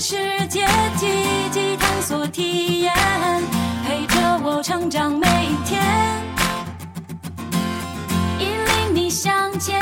[0.00, 0.14] 世
[0.46, 0.64] 界，
[0.96, 1.08] 积
[1.50, 2.92] 极探索体验，
[3.84, 5.82] 陪着我成长每一天，
[8.38, 9.80] 引领你向前，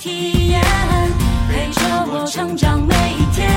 [0.00, 0.62] 体验，
[1.50, 3.50] 陪着我成长每一天，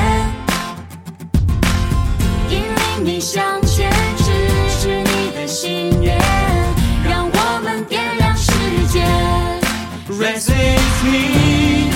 [2.50, 4.26] 引领你向前，支
[4.78, 6.20] 持你的心愿，
[7.10, 8.52] 让我们点亮世
[8.92, 9.06] 界。
[10.10, 10.52] Raise
[11.06, 11.90] me，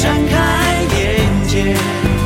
[0.00, 2.17] 张开眼界。